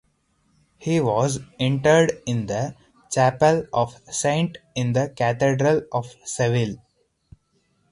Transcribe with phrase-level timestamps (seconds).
[0.79, 2.75] He was interred in the
[3.11, 6.77] chapel of Saint in the Cathedral of Seville.